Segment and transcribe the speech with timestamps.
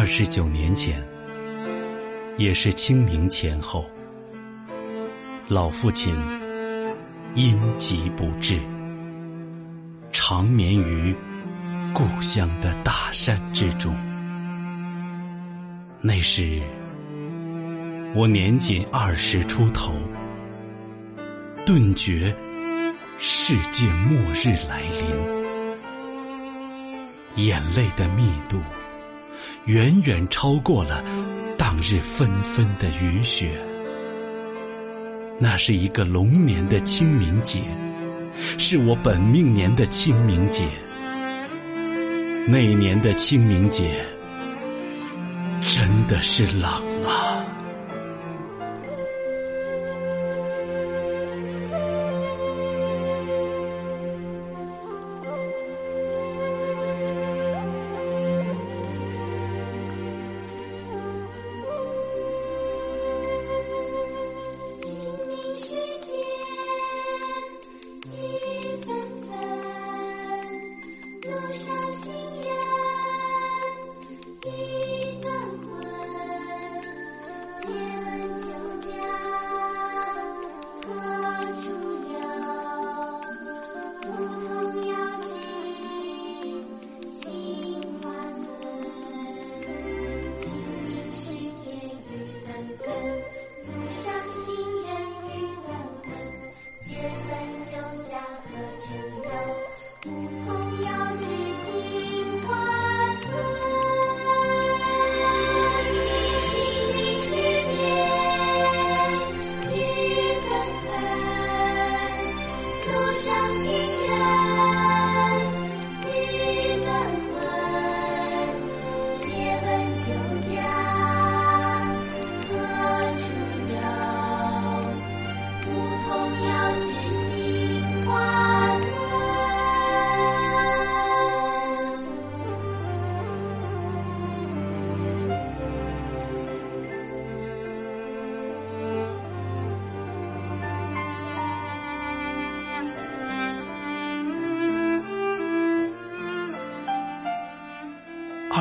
[0.00, 1.06] 二十九年前，
[2.38, 3.84] 也是清明前后，
[5.46, 6.16] 老父亲
[7.34, 8.58] 因疾不治，
[10.10, 11.14] 长眠于
[11.92, 13.94] 故乡的大山之中。
[16.00, 16.62] 那时，
[18.14, 19.92] 我年仅二十出头，
[21.66, 22.34] 顿觉
[23.18, 24.80] 世界末日来
[27.36, 28.58] 临，眼泪的密度。
[29.66, 31.04] 远远超过了
[31.56, 33.50] 当日纷纷的雨雪。
[35.38, 37.60] 那是一个龙年的清明节，
[38.58, 40.64] 是我本命年的清明节。
[42.46, 44.04] 那年的清明节，
[45.60, 46.70] 真的是冷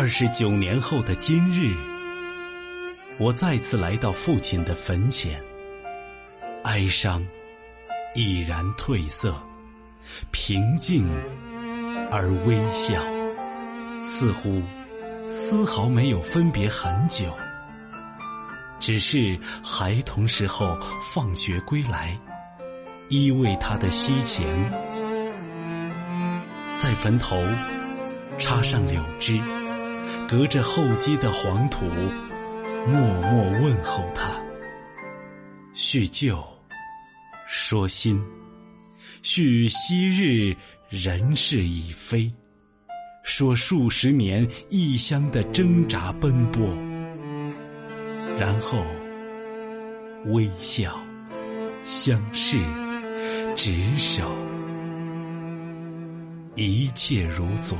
[0.00, 1.74] 二十九年后的今日，
[3.18, 5.42] 我再次来到父亲的坟前，
[6.62, 7.26] 哀伤
[8.14, 9.34] 已然褪色，
[10.30, 11.04] 平静
[12.12, 13.02] 而微笑，
[14.00, 14.62] 似乎
[15.26, 17.36] 丝毫没有分别很久，
[18.78, 22.16] 只是孩童时候放学归来，
[23.08, 24.46] 依偎他的膝前，
[26.76, 27.36] 在坟头
[28.38, 29.42] 插上柳枝。
[30.28, 31.84] 隔着厚积的黄土，
[32.86, 34.34] 默默问候他。
[35.74, 36.42] 叙旧，
[37.46, 38.22] 说新，
[39.22, 40.54] 叙昔日
[40.88, 42.30] 人事已非，
[43.22, 46.66] 说数十年异乡的挣扎奔波，
[48.36, 48.84] 然后
[50.26, 50.98] 微笑，
[51.84, 52.58] 相视，
[53.54, 54.28] 执手，
[56.56, 57.78] 一切如昨。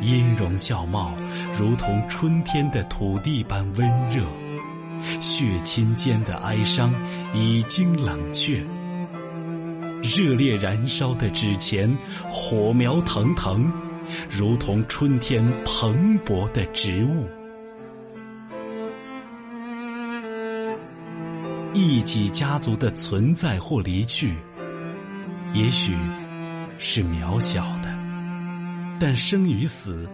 [0.00, 1.14] 音容笑貌，
[1.52, 4.22] 如同春天的土地般温热；
[5.20, 6.92] 血亲间的哀伤
[7.34, 8.64] 已经冷却。
[10.02, 11.94] 热烈燃烧的纸钱，
[12.30, 13.70] 火苗腾腾，
[14.30, 17.28] 如同春天蓬勃的植物。
[21.74, 24.34] 一己家族的存在或离去，
[25.52, 25.94] 也许
[26.78, 27.99] 是渺小的。
[29.00, 30.06] 但生与死，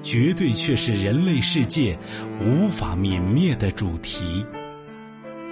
[0.00, 1.98] 绝对却是人类世界
[2.40, 4.46] 无法泯灭的主题。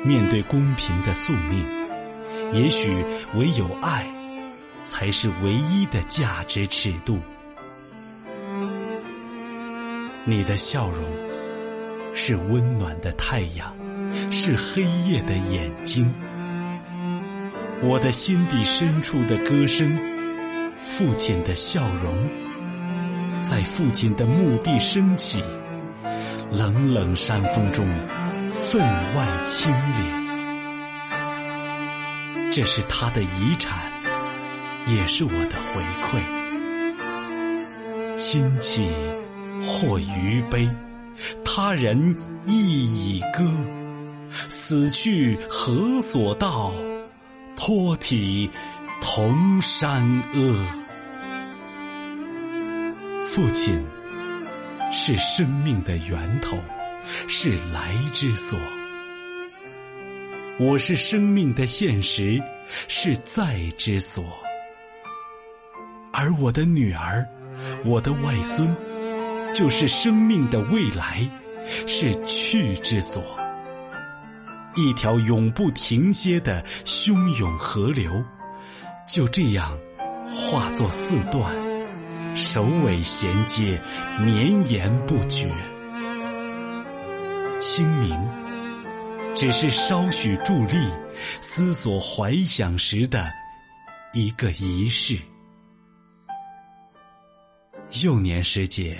[0.04, 1.66] 面对公平的宿命，
[2.52, 3.04] 也许
[3.34, 4.06] 唯有爱，
[4.80, 7.18] 才是唯一的价值尺度。
[10.24, 11.04] 你的笑容，
[12.14, 13.74] 是温暖的太阳，
[14.30, 16.14] 是黑夜的眼睛。
[17.82, 19.98] 我的心底深处的歌声，
[20.76, 22.41] 父亲的笑容。
[23.42, 25.42] 在父亲的墓地升起，
[26.50, 27.86] 冷冷山风中，
[28.48, 28.80] 分
[29.14, 30.22] 外清冽。
[32.52, 33.92] 这是他的遗产，
[34.86, 36.20] 也是我的回馈。
[38.16, 38.88] 亲戚
[39.62, 40.68] 或余悲，
[41.44, 42.16] 他人
[42.46, 43.42] 亦已歌。
[44.30, 46.72] 死去何所道？
[47.56, 48.50] 托体
[49.00, 50.02] 同山
[50.32, 50.81] 阿。
[53.34, 53.82] 父亲
[54.92, 56.54] 是生命的源头，
[57.26, 58.58] 是来之所。
[60.60, 62.38] 我是生命的现实，
[62.88, 64.22] 是在之所。
[66.12, 67.26] 而我的女儿，
[67.86, 68.76] 我的外孙，
[69.54, 71.26] 就是生命的未来，
[71.86, 73.24] 是去之所。
[74.76, 78.22] 一条永不停歇的汹涌河流，
[79.08, 79.72] 就这样
[80.26, 81.50] 化作四段，
[82.34, 83.80] 首尾衔接，
[84.20, 85.52] 绵延不绝。
[87.58, 88.16] 清明，
[89.34, 90.90] 只是稍许伫立、
[91.40, 93.30] 思索、怀想时的
[94.14, 95.18] 一个仪式。
[98.02, 98.98] 幼年时节，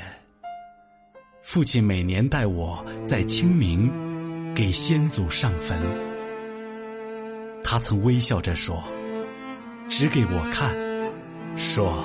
[1.41, 3.91] 父亲每年带我在清明
[4.55, 5.81] 给先祖上坟。
[7.65, 8.85] 他曾微笑着说
[9.89, 10.77] ：“指给我看，
[11.57, 12.05] 说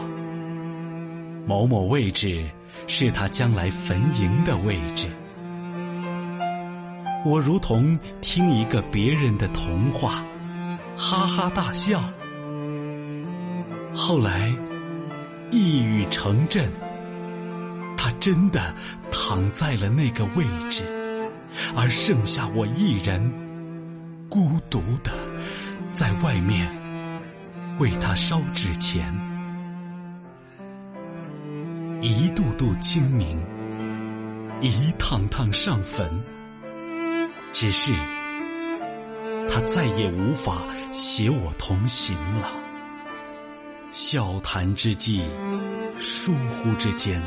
[1.47, 2.45] 某某位置
[2.85, 5.07] 是他将来坟茔的位置。”
[7.25, 10.23] 我如同听一个别人的童话，
[10.95, 12.03] 哈哈大笑。
[13.91, 14.53] 后来。
[15.49, 16.69] 一语成真，
[17.95, 18.75] 他真的
[19.09, 20.83] 躺在了那个位置，
[21.73, 23.33] 而剩下我一人，
[24.27, 25.13] 孤独的
[25.93, 26.69] 在外面
[27.79, 29.05] 为他烧纸钱。
[32.07, 33.41] 一度度清明，
[34.61, 36.09] 一趟趟上坟，
[37.51, 37.91] 只是
[39.49, 42.49] 他再也无法携我同行了。
[43.91, 45.21] 笑谈之际，
[45.97, 47.21] 疏忽之间，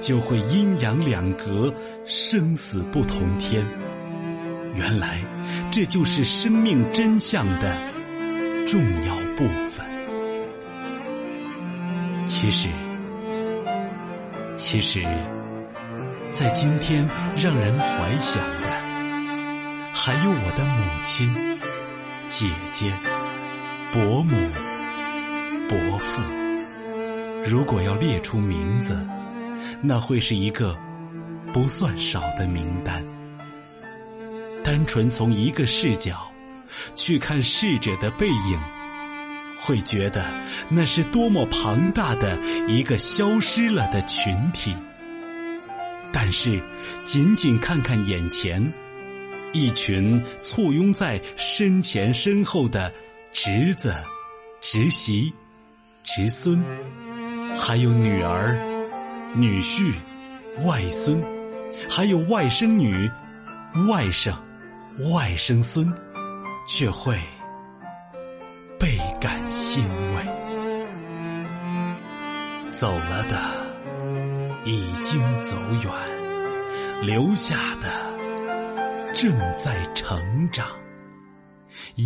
[0.00, 1.72] 就会阴阳两隔，
[2.04, 3.66] 生死不同天。
[4.74, 5.20] 原来，
[5.70, 7.76] 这就是生命真相的
[8.66, 9.84] 重要部分。
[12.26, 12.68] 其实，
[14.56, 15.04] 其实，
[16.30, 17.06] 在今天
[17.36, 18.70] 让人怀想的，
[19.94, 21.32] 还有我的母亲、
[22.26, 22.92] 姐姐、
[23.92, 24.34] 伯母。
[25.68, 26.22] 伯父，
[27.44, 29.04] 如果要列出名字，
[29.82, 30.78] 那会是一个
[31.52, 33.04] 不算少的名单。
[34.62, 36.30] 单纯从一个视角
[36.94, 38.60] 去看逝者的背影，
[39.58, 40.24] 会觉得
[40.68, 42.38] 那是多么庞大的
[42.68, 44.74] 一个消失了的群体。
[46.12, 46.62] 但是，
[47.04, 48.72] 仅仅看看眼前，
[49.52, 52.92] 一群簇拥在身前身后的
[53.32, 53.94] 侄子、
[54.60, 55.32] 侄媳。
[56.08, 56.64] 侄孙，
[57.52, 58.56] 还有女儿、
[59.34, 59.92] 女婿、
[60.64, 61.20] 外孙，
[61.90, 63.10] 还有外甥女、
[63.88, 64.32] 外甥、
[65.12, 65.92] 外甥孙，
[66.68, 67.18] 却会
[69.48, 69.84] 欣
[70.14, 70.24] 慰。
[72.72, 73.36] 走了的
[74.64, 75.92] 已经走远，
[77.02, 77.88] 留下的
[79.14, 80.18] 正在成
[80.50, 80.66] 长。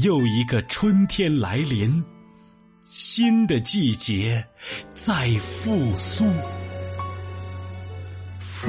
[0.03, 2.03] 又一个春天来临。
[2.93, 4.45] 新的季节
[4.97, 6.25] 在复苏。
[8.41, 8.69] 父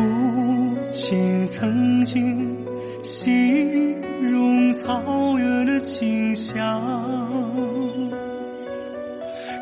[0.92, 2.56] 亲曾经
[3.02, 6.80] 形容草原的清香，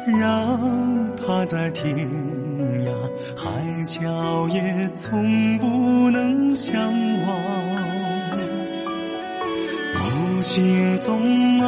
[0.08, 1.96] 让他在天
[2.86, 2.92] 涯
[3.36, 7.30] 海角也从不能相忘。
[10.00, 11.68] 母亲总爱。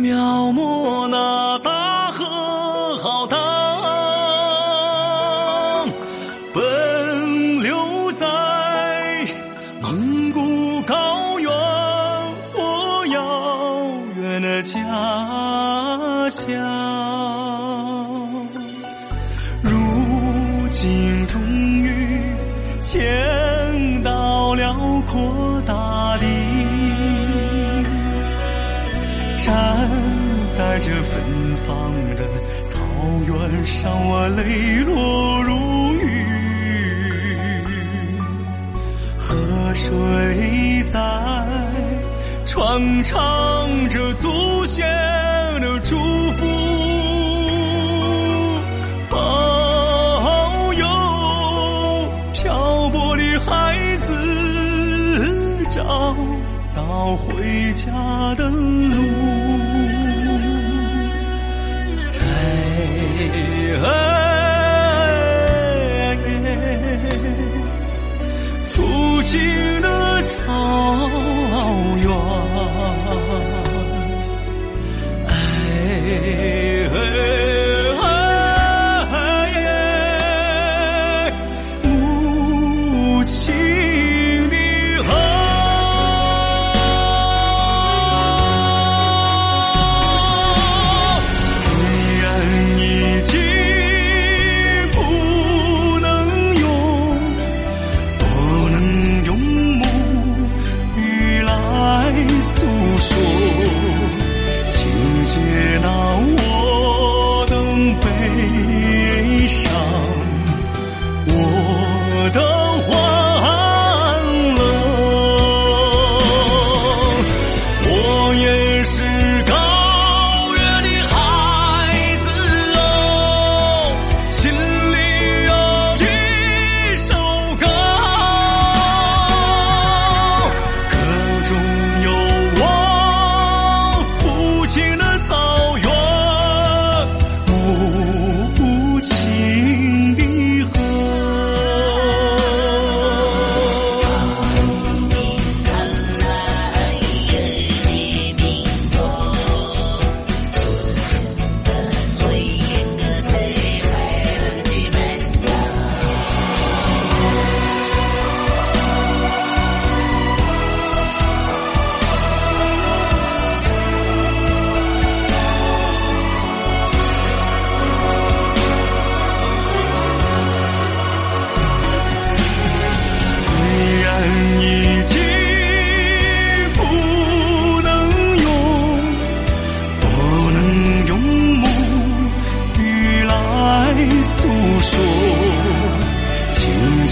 [0.00, 0.16] 描
[0.52, 2.24] 摹那大河
[2.98, 3.36] 浩荡，
[6.54, 9.26] 奔流在
[9.82, 11.50] 蒙古高原，
[12.54, 14.78] 我遥远的家
[16.30, 16.46] 想。
[19.62, 19.70] 如
[20.70, 22.22] 今终于
[22.80, 24.74] 见到辽
[25.06, 26.26] 阔大地。
[29.38, 29.90] 站
[30.56, 32.22] 在这芬芳的
[32.64, 32.78] 草
[33.26, 36.04] 原上，我泪落如雨。
[39.18, 40.98] 河水在
[42.48, 44.82] 传唱着祖先
[45.60, 46.46] 的祝福，
[49.10, 50.86] 保佑
[52.32, 56.16] 漂泊的孩子找
[56.74, 57.92] 到回家
[58.36, 58.96] 的路。
[68.72, 69.38] 父亲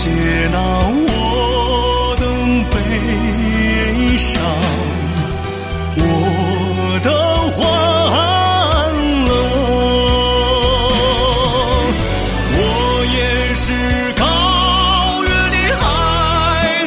[0.06, 0.12] 接
[0.52, 2.22] 纳我的
[2.70, 2.74] 悲
[4.16, 4.40] 伤，
[5.96, 6.00] 我
[7.02, 7.10] 的
[7.56, 7.60] 欢
[9.26, 9.28] 乐。
[12.52, 12.58] 我
[13.16, 13.18] 也
[13.56, 13.64] 是
[14.14, 14.22] 高
[15.24, 15.84] 原的孩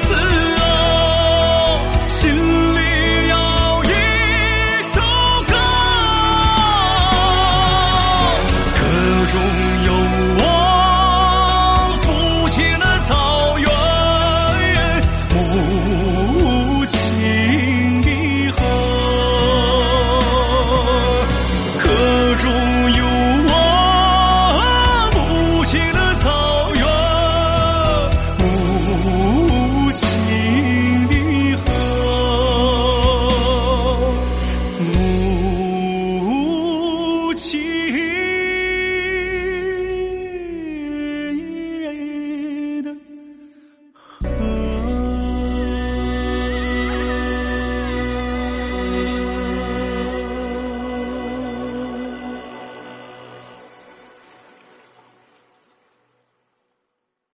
[0.07, 0.09] 子
[0.61, 0.63] 啊，
[2.07, 2.17] 心
[2.73, 2.77] 里
[3.27, 3.35] 有
[3.83, 3.87] 一
[4.93, 4.97] 首
[5.45, 5.51] 歌。
[8.79, 8.81] 歌
[9.27, 9.35] 中。